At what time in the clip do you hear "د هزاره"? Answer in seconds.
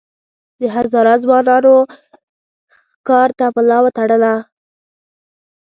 0.59-1.13